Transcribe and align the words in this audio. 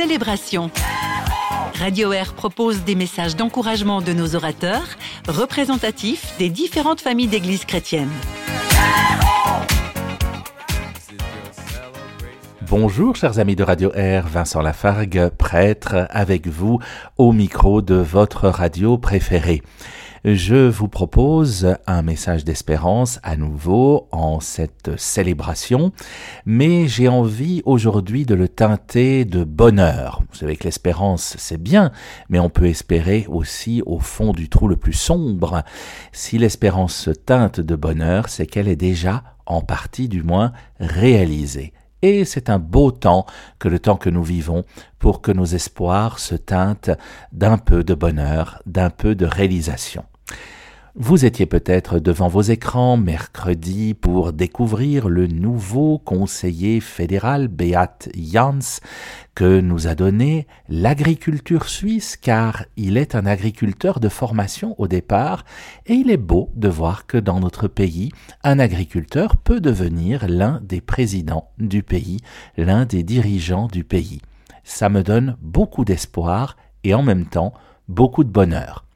Célébration. 0.00 0.70
Radio 1.74 2.12
Air 2.12 2.32
propose 2.34 2.84
des 2.84 2.94
messages 2.94 3.34
d'encouragement 3.34 4.00
de 4.00 4.12
nos 4.12 4.36
orateurs, 4.36 4.86
représentatifs 5.26 6.36
des 6.38 6.50
différentes 6.50 7.00
familles 7.00 7.26
d'églises 7.26 7.64
chrétiennes. 7.64 8.12
Bonjour 12.70 13.16
chers 13.16 13.40
amis 13.40 13.56
de 13.56 13.64
Radio 13.64 13.90
Air, 13.92 14.28
Vincent 14.28 14.62
Lafargue, 14.62 15.30
prêtre 15.36 16.06
avec 16.10 16.46
vous 16.46 16.78
au 17.16 17.32
micro 17.32 17.82
de 17.82 17.96
votre 17.96 18.48
radio 18.48 18.98
préférée. 18.98 19.62
Je 20.24 20.68
vous 20.68 20.88
propose 20.88 21.76
un 21.86 22.02
message 22.02 22.44
d'espérance 22.44 23.20
à 23.22 23.36
nouveau 23.36 24.08
en 24.10 24.40
cette 24.40 24.98
célébration, 24.98 25.92
mais 26.44 26.88
j'ai 26.88 27.06
envie 27.06 27.62
aujourd'hui 27.64 28.26
de 28.26 28.34
le 28.34 28.48
teinter 28.48 29.24
de 29.24 29.44
bonheur. 29.44 30.24
Vous 30.28 30.36
savez 30.36 30.56
que 30.56 30.64
l'espérance 30.64 31.36
c'est 31.38 31.62
bien, 31.62 31.92
mais 32.28 32.40
on 32.40 32.50
peut 32.50 32.66
espérer 32.66 33.26
aussi 33.28 33.80
au 33.86 34.00
fond 34.00 34.32
du 34.32 34.48
trou 34.48 34.66
le 34.66 34.76
plus 34.76 34.92
sombre. 34.92 35.62
Si 36.10 36.36
l'espérance 36.36 36.96
se 36.96 37.10
teinte 37.10 37.60
de 37.60 37.76
bonheur, 37.76 38.28
c'est 38.28 38.46
qu'elle 38.46 38.68
est 38.68 38.74
déjà 38.76 39.22
en 39.46 39.60
partie 39.60 40.08
du 40.08 40.24
moins 40.24 40.52
réalisée. 40.80 41.72
Et 42.02 42.24
c'est 42.24 42.50
un 42.50 42.58
beau 42.58 42.90
temps 42.90 43.26
que 43.58 43.68
le 43.68 43.78
temps 43.78 43.96
que 43.96 44.10
nous 44.10 44.22
vivons 44.22 44.64
pour 44.98 45.20
que 45.20 45.32
nos 45.32 45.44
espoirs 45.44 46.18
se 46.18 46.34
teintent 46.34 46.90
d'un 47.32 47.58
peu 47.58 47.84
de 47.84 47.94
bonheur, 47.94 48.62
d'un 48.66 48.90
peu 48.90 49.14
de 49.14 49.26
réalisation. 49.26 50.04
Vous 50.94 51.24
étiez 51.24 51.44
peut-être 51.44 51.98
devant 51.98 52.28
vos 52.28 52.40
écrans 52.40 52.96
mercredi 52.96 53.92
pour 53.92 54.32
découvrir 54.32 55.08
le 55.08 55.26
nouveau 55.26 55.98
conseiller 55.98 56.80
fédéral 56.80 57.48
Beat 57.48 58.10
Jans 58.16 58.80
que 59.34 59.60
nous 59.60 59.86
a 59.86 59.94
donné 59.94 60.46
l'agriculture 60.68 61.68
suisse 61.68 62.16
car 62.16 62.64
il 62.76 62.96
est 62.96 63.14
un 63.14 63.26
agriculteur 63.26 64.00
de 64.00 64.08
formation 64.08 64.74
au 64.78 64.88
départ 64.88 65.44
et 65.86 65.92
il 65.92 66.10
est 66.10 66.16
beau 66.16 66.50
de 66.56 66.68
voir 66.68 67.06
que 67.06 67.18
dans 67.18 67.38
notre 67.38 67.68
pays, 67.68 68.10
un 68.42 68.58
agriculteur 68.58 69.36
peut 69.36 69.60
devenir 69.60 70.26
l'un 70.26 70.60
des 70.62 70.80
présidents 70.80 71.50
du 71.58 71.82
pays, 71.82 72.18
l'un 72.56 72.86
des 72.86 73.02
dirigeants 73.02 73.68
du 73.68 73.84
pays. 73.84 74.22
Ça 74.64 74.88
me 74.88 75.02
donne 75.02 75.36
beaucoup 75.42 75.84
d'espoir 75.84 76.56
et 76.82 76.94
en 76.94 77.02
même 77.02 77.26
temps 77.26 77.52
beaucoup 77.88 78.24
de 78.24 78.30
bonheur. 78.30 78.87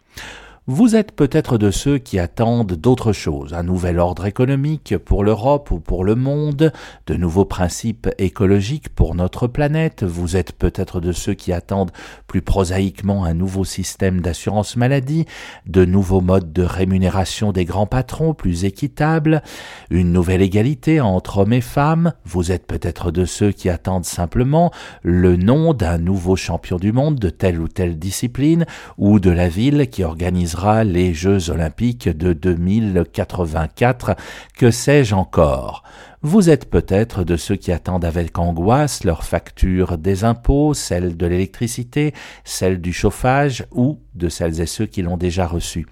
Vous 0.69 0.95
êtes 0.95 1.11
peut-être 1.11 1.59
de 1.59 1.73
ceux 1.73 1.99
qui 1.99 2.21
attendent 2.21 2.75
d'autres 2.75 3.13
choses, 3.13 3.53
un 3.53 3.65
nouvel 3.65 3.99
ordre 3.99 4.27
économique 4.27 4.97
pour 4.97 5.25
l'Europe 5.25 5.73
ou 5.73 5.81
pour 5.81 6.05
le 6.05 6.15
monde, 6.15 6.73
de 7.09 7.15
nouveaux 7.17 7.45
principes 7.45 8.09
écologiques 8.19 8.89
pour 8.89 9.17
notre 9.17 9.49
planète, 9.49 10.05
vous 10.05 10.37
êtes 10.37 10.53
peut-être 10.53 11.01
de 11.01 11.11
ceux 11.11 11.35
qui 11.35 11.53
attendent 11.53 11.91
plus 12.29 12.43
prosaïquement 12.43 13.25
un 13.25 13.35
nouveau 13.35 13.65
système 13.65 14.21
d'assurance 14.21 14.77
maladie, 14.77 15.27
de 15.67 15.85
nouveaux 15.85 16.21
modes 16.21 16.53
de 16.53 16.63
rémunération 16.63 17.51
des 17.51 17.65
grands 17.65 17.89
patrons 17.89 18.33
plus 18.33 18.65
équitables, 18.65 19.43
une 19.91 20.13
nouvelle 20.13 20.43
égalité 20.43 21.01
entre 21.01 21.39
hommes 21.39 21.55
et 21.55 21.61
femmes, 21.61 22.13
vous 22.25 22.53
êtes 22.53 22.69
peut-être 22.69 23.11
de 23.11 23.25
ceux 23.25 23.51
qui 23.51 23.69
attendent 23.69 24.05
simplement 24.05 24.71
le 25.03 25.37
nom 25.37 25.75
d'un 25.75 25.99
nouveau 25.99 26.37
champion 26.37 26.77
du 26.77 26.93
monde 26.93 27.17
de 27.17 27.31
telle 27.31 27.61
ou 27.61 27.67
telle 27.67 27.99
discipline, 27.99 28.65
ou 28.97 29.19
de 29.19 29.31
la 29.31 29.49
ville 29.49 29.89
qui 29.91 30.05
organise 30.05 30.53
les 30.85 31.13
Jeux 31.13 31.51
olympiques 31.51 32.09
de 32.09 32.33
2084, 32.33 34.15
que 34.57 34.71
sais-je 34.71 35.15
encore? 35.15 35.83
Vous 36.23 36.51
êtes 36.51 36.71
peut-être 36.71 37.25
de 37.25 37.37
ceux 37.37 37.57
qui 37.57 37.73
attendent 37.73 38.05
avec 38.05 38.39
angoisse 38.39 39.03
leur 39.03 39.25
facture 39.25 39.99
des 39.99 40.23
impôts, 40.23 40.73
celle 40.73 41.17
de 41.17 41.27
l'électricité, 41.27 42.15
celle 42.45 42.81
du 42.81 42.93
chauffage 42.93 43.67
ou 43.73 43.99
de 44.15 44.29
celles 44.29 44.61
et 44.61 44.67
ceux 44.67 44.87
qui 44.87 45.03
l'ont 45.03 45.17
déjà 45.17 45.49
reçue. 45.49 45.89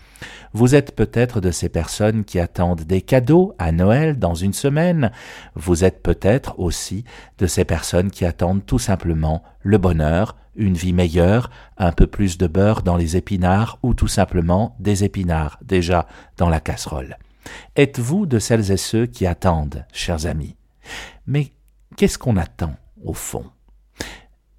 Vous 0.53 0.77
êtes 0.77 0.95
peut-être 0.95 1.41
de 1.41 1.51
ces 1.51 1.69
personnes 1.69 2.25
qui 2.25 2.39
attendent 2.39 2.85
des 2.85 3.03
cadeaux 3.03 3.55
à 3.59 3.73
Noël 3.73 4.21
dans 4.21 4.35
une 4.35 4.53
semaine. 4.53 5.11
Vous 5.57 5.83
êtes 5.83 6.01
peut-être 6.01 6.61
aussi 6.61 7.05
de 7.39 7.49
ces 7.49 7.65
personnes 7.65 8.13
qui 8.13 8.25
attendent 8.25 8.65
tout 8.65 8.79
simplement 8.79 9.43
le 9.63 9.79
bonheur, 9.79 10.37
une 10.61 10.75
vie 10.75 10.93
meilleure, 10.93 11.51
un 11.79 11.91
peu 11.91 12.07
plus 12.07 12.39
de 12.39 12.47
beurre 12.47 12.83
dans 12.83 12.97
les 12.97 13.17
épinards 13.17 13.79
ou 13.83 13.95
tout 13.95 14.09
simplement 14.09 14.77
des 14.79 15.03
épinards 15.03 15.59
déjà 15.63 16.07
dans 16.37 16.49
la 16.49 16.61
casserole. 16.61 17.17
Êtes-vous 17.75 18.27
de 18.27 18.39
celles 18.39 18.71
et 18.71 18.77
ceux 18.77 19.07
qui 19.07 19.27
attendent, 19.27 19.87
chers 19.93 20.27
amis? 20.27 20.57
Mais 21.27 21.53
qu'est-ce 21.97 22.19
qu'on 22.19 22.37
attend, 22.37 22.75
au 23.03 23.15
fond? 23.15 23.47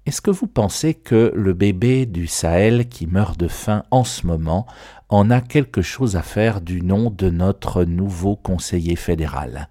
Est-ce 0.04 0.20
que 0.20 0.32
vous 0.32 0.48
pensez 0.48 0.94
que 0.94 1.32
le 1.36 1.52
bébé 1.52 2.06
du 2.06 2.26
Sahel 2.26 2.88
qui 2.88 3.06
meurt 3.06 3.38
de 3.38 3.46
faim 3.46 3.84
en 3.92 4.02
ce 4.02 4.26
moment 4.26 4.66
en 5.08 5.30
a 5.30 5.40
quelque 5.40 5.82
chose 5.82 6.16
à 6.16 6.22
faire 6.22 6.60
du 6.60 6.82
nom 6.82 7.10
de 7.10 7.30
notre 7.30 7.84
nouveau 7.84 8.34
conseiller 8.34 8.96
fédéral? 8.96 9.68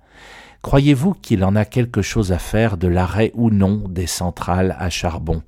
Croyez-vous 0.62 1.16
qu'il 1.16 1.44
en 1.44 1.56
a 1.56 1.66
quelque 1.66 2.04
chose 2.04 2.32
à 2.32 2.38
faire 2.38 2.78
de 2.78 2.88
l'arrêt 2.88 3.32
ou 3.34 3.50
non 3.50 3.84
des 3.90 4.06
centrales 4.06 4.76
à 4.78 4.92
charbon, 4.92 5.42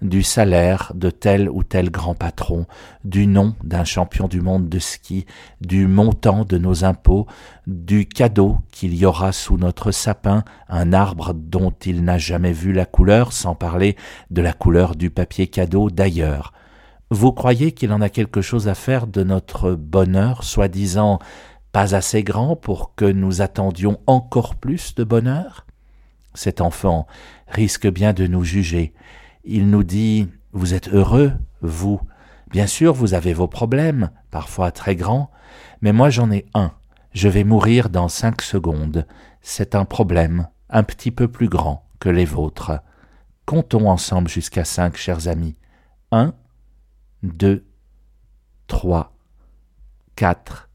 du 0.00 0.22
salaire 0.22 0.92
de 0.94 1.10
tel 1.10 1.50
ou 1.50 1.64
tel 1.64 1.90
grand 1.90 2.14
patron, 2.14 2.66
du 3.04 3.26
nom 3.26 3.56
d'un 3.64 3.82
champion 3.82 4.28
du 4.28 4.40
monde 4.40 4.68
de 4.68 4.78
ski, 4.78 5.26
du 5.60 5.88
montant 5.88 6.44
de 6.44 6.56
nos 6.56 6.84
impôts, 6.84 7.26
du 7.66 8.06
cadeau 8.06 8.58
qu'il 8.70 8.94
y 8.94 9.04
aura 9.04 9.32
sous 9.32 9.56
notre 9.56 9.90
sapin, 9.90 10.44
un 10.68 10.92
arbre 10.92 11.34
dont 11.34 11.72
il 11.84 12.04
n'a 12.04 12.18
jamais 12.18 12.52
vu 12.52 12.72
la 12.72 12.86
couleur, 12.86 13.32
sans 13.32 13.56
parler 13.56 13.96
de 14.30 14.40
la 14.40 14.52
couleur 14.52 14.94
du 14.94 15.10
papier 15.10 15.48
cadeau 15.48 15.90
d'ailleurs? 15.90 16.52
Vous 17.12 17.32
croyez 17.32 17.72
qu'il 17.72 17.92
en 17.92 18.00
a 18.00 18.08
quelque 18.08 18.40
chose 18.40 18.68
à 18.68 18.76
faire 18.76 19.08
de 19.08 19.24
notre 19.24 19.72
bonheur, 19.72 20.44
soi-disant 20.44 21.18
pas 21.72 21.94
assez 21.94 22.22
grand 22.22 22.56
pour 22.56 22.94
que 22.94 23.04
nous 23.04 23.42
attendions 23.42 24.00
encore 24.06 24.56
plus 24.56 24.94
de 24.94 25.04
bonheur? 25.04 25.66
Cet 26.34 26.60
enfant 26.60 27.06
risque 27.48 27.88
bien 27.88 28.12
de 28.12 28.26
nous 28.26 28.44
juger. 28.44 28.92
Il 29.44 29.70
nous 29.70 29.84
dit 29.84 30.28
Vous 30.52 30.74
êtes 30.74 30.88
heureux, 30.88 31.32
vous. 31.60 32.00
Bien 32.50 32.66
sûr, 32.66 32.92
vous 32.92 33.14
avez 33.14 33.32
vos 33.32 33.48
problèmes, 33.48 34.10
parfois 34.30 34.70
très 34.70 34.96
grands, 34.96 35.30
mais 35.80 35.92
moi 35.92 36.10
j'en 36.10 36.30
ai 36.30 36.46
un. 36.54 36.72
Je 37.12 37.28
vais 37.28 37.44
mourir 37.44 37.90
dans 37.90 38.08
cinq 38.08 38.42
secondes. 38.42 39.06
C'est 39.40 39.74
un 39.74 39.84
problème 39.84 40.48
un 40.68 40.82
petit 40.82 41.10
peu 41.10 41.28
plus 41.28 41.48
grand 41.48 41.88
que 41.98 42.08
les 42.08 42.24
vôtres. 42.24 42.80
Comptons 43.46 43.88
ensemble 43.88 44.28
jusqu'à 44.28 44.64
cinq, 44.64 44.96
chers 44.96 45.26
amis. 45.26 45.56
Un, 46.12 46.34
deux, 47.22 47.66
trois, 48.68 49.12
quatre, 50.14 50.69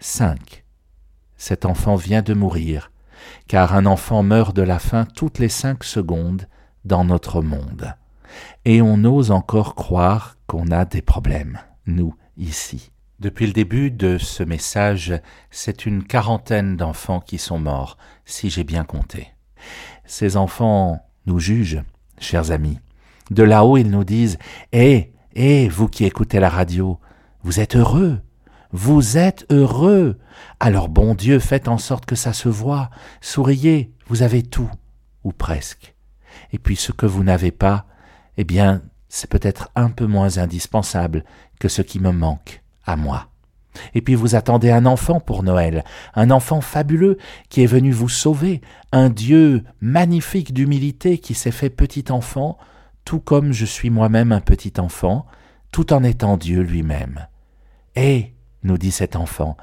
5. 0.00 0.64
Cet 1.36 1.64
enfant 1.64 1.96
vient 1.96 2.22
de 2.22 2.34
mourir, 2.34 2.90
car 3.46 3.74
un 3.74 3.86
enfant 3.86 4.22
meurt 4.22 4.54
de 4.54 4.62
la 4.62 4.78
faim 4.78 5.06
toutes 5.14 5.38
les 5.38 5.48
cinq 5.48 5.84
secondes 5.84 6.46
dans 6.84 7.04
notre 7.04 7.42
monde. 7.42 7.94
Et 8.64 8.82
on 8.82 9.04
ose 9.04 9.30
encore 9.30 9.74
croire 9.74 10.36
qu'on 10.46 10.70
a 10.70 10.84
des 10.84 11.02
problèmes, 11.02 11.58
nous, 11.86 12.14
ici. 12.36 12.92
Depuis 13.18 13.46
le 13.46 13.52
début 13.52 13.90
de 13.90 14.18
ce 14.18 14.44
message, 14.44 15.12
c'est 15.50 15.86
une 15.86 16.04
quarantaine 16.04 16.76
d'enfants 16.76 17.20
qui 17.20 17.38
sont 17.38 17.58
morts, 17.58 17.98
si 18.24 18.50
j'ai 18.50 18.64
bien 18.64 18.84
compté. 18.84 19.32
Ces 20.04 20.36
enfants 20.36 21.04
nous 21.26 21.40
jugent, 21.40 21.82
chers 22.20 22.52
amis. 22.52 22.78
De 23.30 23.42
là-haut, 23.42 23.76
ils 23.76 23.90
nous 23.90 24.04
disent 24.04 24.38
Eh, 24.72 25.12
eh, 25.34 25.68
vous 25.68 25.88
qui 25.88 26.04
écoutez 26.04 26.38
la 26.38 26.48
radio, 26.48 27.00
vous 27.42 27.58
êtes 27.58 27.74
heureux, 27.74 28.20
vous 28.72 29.16
êtes 29.16 29.46
heureux. 29.50 30.18
Alors 30.60 30.88
bon 30.88 31.14
Dieu, 31.14 31.38
faites 31.38 31.68
en 31.68 31.78
sorte 31.78 32.06
que 32.06 32.16
ça 32.16 32.32
se 32.32 32.48
voie. 32.48 32.90
Souriez, 33.20 33.92
vous 34.06 34.22
avez 34.22 34.42
tout, 34.42 34.70
ou 35.24 35.32
presque. 35.32 35.94
Et 36.52 36.58
puis 36.58 36.76
ce 36.76 36.92
que 36.92 37.06
vous 37.06 37.24
n'avez 37.24 37.50
pas, 37.50 37.86
eh 38.36 38.44
bien, 38.44 38.82
c'est 39.08 39.30
peut-être 39.30 39.70
un 39.74 39.90
peu 39.90 40.06
moins 40.06 40.38
indispensable 40.38 41.24
que 41.58 41.68
ce 41.68 41.82
qui 41.82 41.98
me 42.00 42.12
manque 42.12 42.62
à 42.84 42.96
moi. 42.96 43.28
Et 43.94 44.02
puis 44.02 44.14
vous 44.14 44.34
attendez 44.34 44.70
un 44.70 44.86
enfant 44.86 45.20
pour 45.20 45.42
Noël, 45.42 45.84
un 46.14 46.30
enfant 46.30 46.60
fabuleux 46.60 47.18
qui 47.48 47.62
est 47.62 47.66
venu 47.66 47.92
vous 47.92 48.08
sauver, 48.08 48.60
un 48.92 49.08
Dieu 49.08 49.64
magnifique 49.80 50.52
d'humilité 50.52 51.18
qui 51.18 51.34
s'est 51.34 51.50
fait 51.50 51.70
petit 51.70 52.06
enfant, 52.10 52.58
tout 53.04 53.20
comme 53.20 53.52
je 53.52 53.64
suis 53.64 53.90
moi-même 53.90 54.32
un 54.32 54.40
petit 54.40 54.74
enfant, 54.78 55.26
tout 55.70 55.92
en 55.92 56.02
étant 56.02 56.36
Dieu 56.36 56.60
lui-même. 56.60 57.26
Et 57.94 58.34
nous 58.62 58.78
dit 58.78 58.90
cet 58.90 59.16
enfant, 59.16 59.56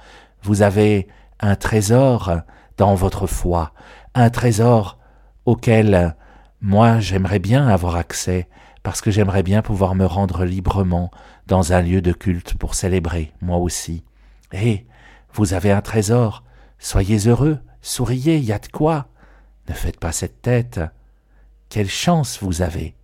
vous 0.44 0.62
avez 0.62 1.08
un 1.40 1.56
trésor 1.56 2.42
dans 2.78 2.96
votre 2.96 3.28
foi, 3.28 3.74
un 4.14 4.30
trésor 4.30 4.98
auquel 5.46 6.16
moi 6.62 7.00
j'aimerais 7.00 7.40
bien 7.40 7.68
avoir 7.68 7.96
accès, 7.96 8.48
parce 8.84 9.02
que 9.02 9.12
j'aimerais 9.12 9.44
bien 9.44 9.62
pouvoir 9.62 9.96
me 9.96 10.06
rendre 10.06 10.46
librement 10.46 11.12
dans 11.48 11.74
un 11.74 11.82
lieu 11.82 12.02
de 12.02 12.14
culte 12.14 12.56
pour 12.56 12.76
célébrer, 12.76 13.34
moi 13.42 13.58
aussi. 13.58 14.04
Eh, 14.52 14.86
vous 15.34 15.54
avez 15.54 15.72
un 15.72 15.82
trésor, 15.82 16.44
soyez 16.80 17.28
heureux, 17.28 17.60
souriez, 17.82 18.40
y 18.40 18.52
a 18.52 18.60
de 18.60 18.68
quoi. 18.68 19.08
Ne 19.68 19.74
faites 19.74 20.00
pas 20.00 20.12
cette 20.12 20.42
tête. 20.42 20.80
Quelle 21.70 21.90
chance 21.90 22.40
vous 22.42 22.62
avez. 22.62 22.96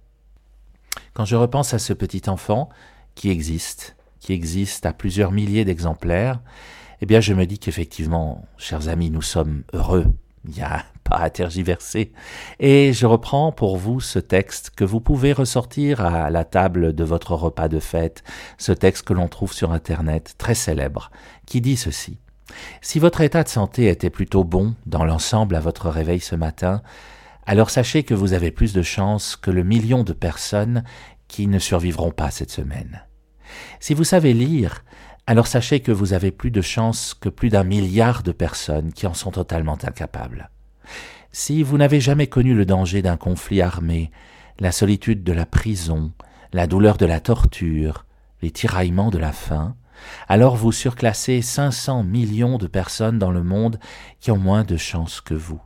Quand 1.14 1.26
je 1.26 1.36
repense 1.36 1.74
à 1.74 1.80
ce 1.80 1.94
petit 1.94 2.30
enfant 2.30 2.70
qui 3.16 3.30
existe, 3.30 3.96
qui 4.22 4.32
existe 4.32 4.86
à 4.86 4.94
plusieurs 4.94 5.34
milliers 5.34 5.66
d'exemplaires, 5.66 6.40
eh 7.02 7.06
bien 7.06 7.20
je 7.20 7.34
me 7.34 7.46
dis 7.46 7.60
qu'effectivement, 7.60 8.46
chers 8.58 8.88
amis, 8.88 9.10
nous 9.10 9.24
sommes 9.24 9.64
heureux. 9.74 10.06
Il 10.46 10.52
n'y 10.52 10.62
a 10.62 10.86
pas 11.04 11.18
à 11.18 11.30
tergiverser. 11.30 12.14
Et 12.60 12.94
je 12.94 13.06
reprends 13.06 13.52
pour 13.52 13.76
vous 13.76 14.00
ce 14.00 14.20
texte 14.20 14.70
que 14.70 14.86
vous 14.86 15.02
pouvez 15.02 15.34
ressortir 15.34 16.06
à 16.06 16.30
la 16.30 16.46
table 16.46 16.94
de 16.94 17.04
votre 17.04 17.34
repas 17.34 17.68
de 17.68 17.80
fête, 17.80 18.24
ce 18.58 18.72
texte 18.72 19.06
que 19.06 19.14
l'on 19.14 19.28
trouve 19.28 19.52
sur 19.52 19.74
Internet, 19.74 20.36
très 20.38 20.56
célèbre, 20.56 21.12
qui 21.46 21.60
dit 21.60 21.76
ceci. 21.76 22.20
Si 22.82 23.00
votre 23.00 23.22
état 23.22 23.44
de 23.44 23.50
santé 23.50 23.88
était 23.88 24.10
plutôt 24.10 24.44
bon 24.44 24.76
dans 24.86 25.06
l'ensemble 25.06 25.56
à 25.56 25.60
votre 25.60 25.90
réveil 25.90 26.20
ce 26.20 26.36
matin, 26.36 26.82
alors 27.48 27.72
sachez 27.72 28.04
que 28.04 28.14
vous 28.14 28.34
avez 28.34 28.52
plus 28.52 28.74
de 28.74 28.84
chances 28.84 29.36
que 29.36 29.52
le 29.52 29.64
million 29.64 30.04
de 30.04 30.14
personnes 30.14 30.84
qui 31.28 31.48
ne 31.48 31.60
survivront 31.60 32.12
pas 32.12 32.30
cette 32.30 32.52
semaine. 32.52 33.04
Si 33.80 33.94
vous 33.94 34.04
savez 34.04 34.34
lire, 34.34 34.84
alors 35.28 35.48
sachez 35.48 35.80
que 35.80 35.92
vous 35.92 36.14
avez 36.14 36.32
plus 36.32 36.52
de 36.52 36.62
chances 36.62 37.14
que 37.14 37.30
plus 37.30 37.50
d'un 37.50 37.64
milliard 37.64 38.24
de 38.24 38.32
personnes 38.32 38.92
qui 38.94 39.08
en 39.08 39.14
sont 39.14 39.32
totalement 39.32 39.78
incapables. 39.84 40.50
Si 41.32 41.64
vous 41.64 41.78
n'avez 41.78 42.02
jamais 42.02 42.28
connu 42.28 42.54
le 42.54 42.66
danger 42.66 43.02
d'un 43.02 43.18
conflit 43.18 43.62
armé, 43.62 44.12
la 44.60 44.72
solitude 44.72 45.24
de 45.24 45.32
la 45.32 45.46
prison, 45.46 46.12
la 46.54 46.68
douleur 46.68 46.98
de 46.98 47.06
la 47.06 47.20
torture, 47.20 48.06
les 48.42 48.52
tiraillements 48.52 49.12
de 49.12 49.18
la 49.18 49.32
faim, 49.32 49.76
alors 50.28 50.56
vous 50.56 50.72
surclassez 50.72 51.42
500 51.42 52.04
millions 52.04 52.58
de 52.58 52.68
personnes 52.68 53.20
dans 53.20 53.32
le 53.32 53.44
monde 53.44 53.80
qui 54.20 54.32
ont 54.32 54.38
moins 54.38 54.64
de 54.64 54.78
chances 54.78 55.22
que 55.22 55.34
vous. 55.34 55.62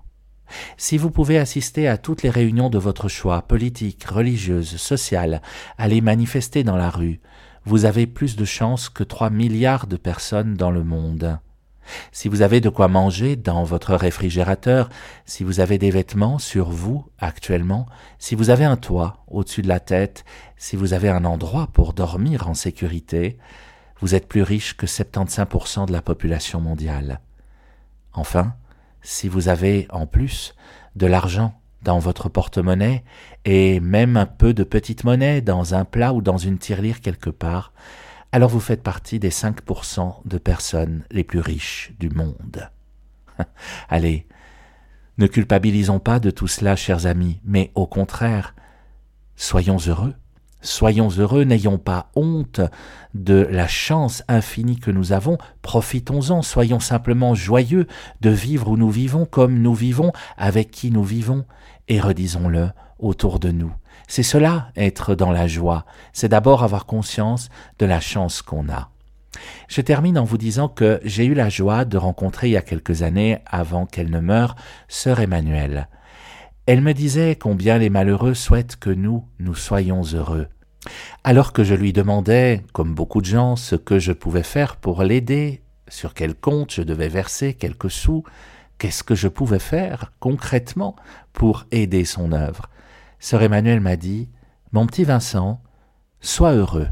Si 0.78 0.98
vous 0.98 1.10
pouvez 1.10 1.40
assister 1.40 1.88
à 1.88 1.98
toutes 1.98 2.22
les 2.22 2.30
réunions 2.30 2.70
de 2.70 2.78
votre 2.78 3.08
choix, 3.10 3.42
politiques, 3.42 4.04
religieuses, 4.04 4.78
sociales, 4.78 5.42
aller 5.78 6.02
manifester 6.02 6.64
dans 6.64 6.78
la 6.78 6.90
rue, 6.90 7.20
vous 7.66 7.86
avez 7.86 8.06
plus 8.08 8.36
de 8.36 8.46
chances 8.46 8.90
que 8.90 9.04
3 9.04 9.30
milliards 9.30 9.88
de 9.88 9.98
personnes 9.98 10.54
dans 10.54 10.72
le 10.72 10.84
monde. 10.84 11.40
Si 12.12 12.30
vous 12.30 12.42
avez 12.42 12.62
de 12.62 12.70
quoi 12.70 12.88
manger 12.88 13.36
dans 13.36 13.64
votre 13.64 13.96
réfrigérateur, 13.96 14.90
si 15.26 15.44
vous 15.44 15.60
avez 15.60 15.78
des 15.78 15.92
vêtements 15.92 16.40
sur 16.40 16.70
vous 16.70 17.06
actuellement, 17.20 17.86
si 18.18 18.36
vous 18.36 18.50
avez 18.50 18.66
un 18.66 18.78
toit 18.78 19.24
au-dessus 19.28 19.62
de 19.62 19.68
la 19.68 19.80
tête, 19.80 20.26
si 20.58 20.76
vous 20.76 20.94
avez 20.94 21.10
un 21.10 21.26
endroit 21.26 21.68
pour 21.68 21.94
dormir 21.94 22.48
en 22.48 22.54
sécurité, 22.54 23.38
vous 24.00 24.16
êtes 24.16 24.28
plus 24.28 24.42
riche 24.42 24.76
que 24.78 24.86
75% 24.86 25.88
de 25.88 25.92
la 25.92 26.02
population 26.02 26.60
mondiale. 26.60 27.20
Enfin, 28.14 28.56
si 29.02 29.28
vous 29.28 29.48
avez 29.48 29.88
en 29.92 30.08
plus 30.08 30.56
de 30.96 31.06
l'argent 31.06 31.60
dans 31.86 32.00
votre 32.00 32.28
porte-monnaie 32.28 33.06
et 33.46 33.80
même 33.80 34.18
un 34.18 34.26
peu 34.26 34.54
de 34.54 34.64
petite 34.64 35.06
monnaie 35.06 35.40
dans 35.40 35.76
un 35.76 35.86
plat 35.86 36.14
ou 36.14 36.22
dans 36.22 36.38
une 36.38 36.58
tirelire 36.58 37.00
quelque 37.00 37.30
part, 37.30 37.72
alors 38.34 38.50
vous 38.50 38.60
faites 38.60 38.84
partie 38.84 39.20
des 39.20 39.30
5% 39.30 40.22
de 40.26 40.38
personnes 40.38 41.06
les 41.12 41.24
plus 41.24 41.40
riches 41.40 41.94
du 42.00 42.10
monde. 42.10 42.70
Allez, 43.90 44.28
ne 45.18 45.28
culpabilisons 45.28 46.00
pas 46.00 46.20
de 46.20 46.32
tout 46.32 46.48
cela, 46.48 46.76
chers 46.76 47.06
amis, 47.06 47.40
mais 47.46 47.72
au 47.76 47.86
contraire, 47.86 48.56
soyons 49.36 49.78
heureux. 49.78 50.16
Soyons 50.66 51.10
heureux, 51.10 51.44
n'ayons 51.44 51.78
pas 51.78 52.10
honte 52.16 52.60
de 53.14 53.48
la 53.52 53.68
chance 53.68 54.24
infinie 54.28 54.80
que 54.80 54.90
nous 54.90 55.12
avons, 55.12 55.38
profitons-en, 55.62 56.42
soyons 56.42 56.80
simplement 56.80 57.36
joyeux 57.36 57.86
de 58.22 58.32
vivre 58.32 58.70
où 58.70 58.76
nous 58.76 58.90
vivons 58.90 59.28
comme 59.28 59.60
nous 59.60 59.76
vivons, 59.76 60.12
avec 60.38 60.72
qui 60.72 60.90
nous 60.90 61.04
vivons, 61.04 61.46
et 61.88 62.00
redisons-le 62.00 62.72
autour 62.98 63.40
de 63.40 63.52
nous. 63.52 63.72
C'est 64.08 64.24
cela, 64.24 64.72
être 64.76 65.14
dans 65.14 65.32
la 65.32 65.46
joie, 65.46 65.86
c'est 66.14 66.30
d'abord 66.30 66.64
avoir 66.64 66.88
conscience 66.88 67.50
de 67.78 67.86
la 67.86 68.00
chance 68.00 68.42
qu'on 68.42 68.68
a. 68.68 68.90
Je 69.68 69.82
termine 69.82 70.18
en 70.18 70.24
vous 70.24 70.40
disant 70.40 70.68
que 70.68 71.00
j'ai 71.04 71.26
eu 71.26 71.36
la 71.36 71.50
joie 71.50 71.86
de 71.86 71.98
rencontrer 71.98 72.48
il 72.48 72.54
y 72.54 72.58
a 72.58 72.64
quelques 72.64 73.04
années, 73.04 73.38
avant 73.46 73.86
qu'elle 73.86 74.10
ne 74.10 74.20
meure, 74.20 74.56
sœur 74.88 75.20
Emmanuelle. 75.20 75.90
Elle 76.66 76.82
me 76.82 76.94
disait 76.94 77.36
combien 77.36 77.78
les 77.78 77.92
malheureux 77.92 78.34
souhaitent 78.34 78.78
que 78.78 78.90
nous, 78.90 79.26
nous 79.38 79.54
soyons 79.54 80.02
heureux. 80.02 80.48
Alors 81.24 81.54
que 81.54 81.64
je 81.64 81.76
lui 81.76 81.94
demandais, 81.94 82.64
comme 82.74 82.94
beaucoup 82.94 83.22
de 83.22 83.26
gens, 83.26 83.56
ce 83.56 83.76
que 83.76 84.00
je 84.00 84.12
pouvais 84.12 84.44
faire 84.44 84.76
pour 84.78 85.04
l'aider, 85.04 85.62
sur 85.88 86.14
quel 86.14 86.36
compte 86.36 86.74
je 86.74 86.82
devais 86.82 87.10
verser 87.10 87.54
quelques 87.54 87.92
sous, 87.92 88.24
qu'est-ce 88.78 89.04
que 89.04 89.16
je 89.16 89.28
pouvais 89.28 89.60
faire 89.60 90.12
concrètement 90.20 90.96
pour 91.34 91.66
aider 91.72 92.06
son 92.06 92.32
œuvre, 92.32 92.70
Sœur 93.20 93.42
Emmanuel 93.42 93.80
m'a 93.80 93.96
dit 93.96 94.30
Mon 94.72 94.86
petit 94.86 95.04
Vincent, 95.04 95.62
sois 96.22 96.54
heureux. 96.54 96.90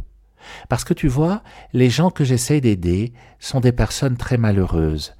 Parce 0.70 0.84
que 0.84 0.94
tu 0.94 1.08
vois, 1.08 1.44
les 1.74 1.90
gens 1.90 2.10
que 2.10 2.24
j'essaie 2.24 2.62
d'aider 2.62 3.14
sont 3.40 3.60
des 3.60 3.72
personnes 3.72 4.18
très 4.18 4.38
malheureuses. 4.38 5.14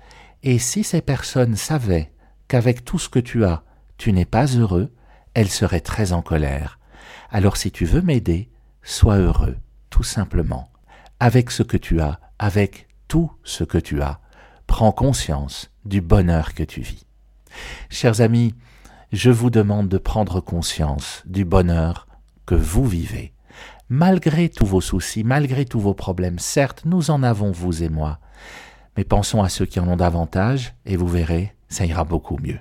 Et 0.44 0.60
si 0.60 0.84
ces 0.84 1.02
personnes 1.02 1.56
savaient 1.56 2.12
qu'avec 2.48 2.84
tout 2.84 3.00
ce 3.00 3.10
que 3.10 3.20
tu 3.20 3.46
as, 3.46 3.64
tu 3.98 4.12
n'es 4.12 4.26
pas 4.26 4.46
heureux, 4.46 4.92
elles 5.34 5.50
seraient 5.50 5.80
très 5.80 6.14
en 6.14 6.22
colère. 6.22 6.80
Alors 7.30 7.58
si 7.58 7.72
tu 7.72 7.86
veux 7.86 8.02
m'aider, 8.02 8.50
sois 8.84 9.18
heureux, 9.18 9.58
tout 9.90 10.04
simplement. 10.04 10.70
Avec 11.20 11.52
ce 11.52 11.64
que 11.64 11.78
tu 11.78 12.02
as, 12.02 12.20
avec 12.38 12.88
tout 13.08 13.32
ce 13.44 13.64
que 13.64 13.78
tu 13.78 14.02
as, 14.02 14.20
prends 14.68 14.92
conscience 14.92 15.72
du 15.86 16.02
bonheur 16.02 16.54
que 16.54 16.64
tu 16.64 16.82
vis. 16.82 17.06
Chers 17.90 18.22
amis, 18.22 18.56
je 19.12 19.30
vous 19.30 19.50
demande 19.50 19.90
de 19.90 19.98
prendre 19.98 20.42
conscience 20.42 21.24
du 21.26 21.46
bonheur 21.46 22.08
que 22.46 22.56
vous 22.56 22.86
vivez. 22.86 23.34
Malgré 23.90 24.50
tous 24.50 24.66
vos 24.66 24.82
soucis, 24.82 25.24
malgré 25.24 25.66
tous 25.66 25.80
vos 25.80 25.94
problèmes, 25.94 26.40
certes, 26.40 26.84
nous 26.86 27.12
en 27.12 27.22
avons, 27.22 27.52
vous 27.52 27.84
et 27.84 27.90
moi, 27.90 28.20
mais 28.98 29.04
pensons 29.04 29.44
à 29.44 29.50
ceux 29.50 29.66
qui 29.66 29.80
en 29.80 29.88
ont 29.88 29.98
davantage, 29.98 30.74
et 30.86 30.98
vous 30.98 31.08
verrez, 31.08 31.56
ça 31.70 31.86
ira 31.86 32.04
beaucoup 32.04 32.38
mieux. 32.38 32.60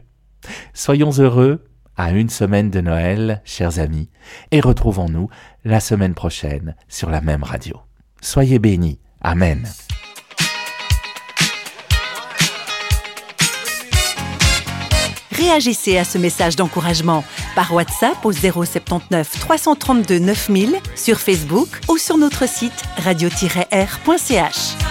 Soyons 0.75 1.12
heureux, 1.12 1.64
à 1.96 2.12
une 2.12 2.30
semaine 2.30 2.70
de 2.70 2.80
Noël, 2.80 3.42
chers 3.44 3.78
amis, 3.78 4.08
et 4.50 4.60
retrouvons-nous 4.60 5.28
la 5.64 5.80
semaine 5.80 6.14
prochaine 6.14 6.74
sur 6.88 7.10
la 7.10 7.20
même 7.20 7.42
radio. 7.42 7.76
Soyez 8.20 8.58
bénis. 8.58 8.98
Amen. 9.20 9.66
Réagissez 15.32 15.98
à 15.98 16.04
ce 16.04 16.18
message 16.18 16.56
d'encouragement 16.56 17.24
par 17.54 17.72
WhatsApp 17.74 18.24
au 18.24 18.32
079 18.32 19.40
332 19.40 20.18
9000 20.18 20.76
sur 20.94 21.18
Facebook 21.18 21.68
ou 21.88 21.99
sur 21.99 22.16
notre 22.16 22.49
site 22.49 22.84
radio-r.ch. 22.99 24.81